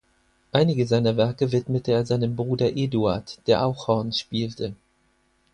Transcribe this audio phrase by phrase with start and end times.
[0.51, 4.73] Einige seiner Werke widmete er seinem Bruder Eduard, der auch Horn spielte.